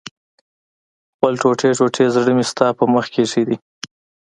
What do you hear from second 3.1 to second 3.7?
کې ايښی دی